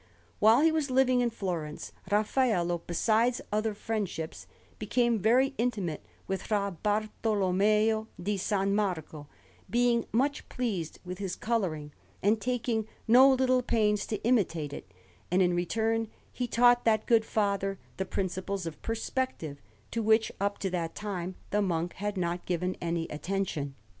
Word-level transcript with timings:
While 0.39 0.61
he 0.61 0.71
was 0.71 0.89
living 0.89 1.21
in 1.21 1.29
Florence, 1.29 1.91
Raffaello, 2.11 2.81
besides 2.87 3.39
other 3.51 3.75
friendships, 3.75 4.47
became 4.79 5.19
very 5.19 5.53
intimate 5.59 6.03
with 6.25 6.41
Fra 6.41 6.75
Bartolommeo 6.81 8.07
di 8.19 8.35
San 8.35 8.73
Marco, 8.73 9.27
being 9.69 10.07
much 10.11 10.49
pleased 10.49 10.97
with 11.05 11.19
his 11.19 11.35
colouring, 11.35 11.93
and 12.23 12.41
taking 12.41 12.87
no 13.07 13.31
little 13.31 13.61
pains 13.61 14.07
to 14.07 14.17
imitate 14.23 14.73
it: 14.73 14.91
and 15.29 15.43
in 15.43 15.53
return 15.53 16.07
he 16.31 16.47
taught 16.47 16.83
that 16.83 17.05
good 17.05 17.23
father 17.23 17.77
the 17.97 18.05
principles 18.05 18.65
of 18.65 18.81
perspective, 18.81 19.61
to 19.91 20.01
which 20.01 20.31
up 20.41 20.57
to 20.57 20.71
that 20.71 20.95
time 20.95 21.35
the 21.51 21.61
monk 21.61 21.93
had 21.93 22.17
not 22.17 22.47
given 22.47 22.75
any 22.81 23.07
attention. 23.09 23.75